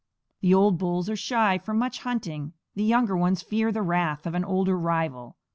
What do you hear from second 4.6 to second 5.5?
rival.